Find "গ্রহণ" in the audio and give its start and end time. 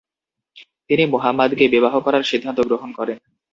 2.61-2.89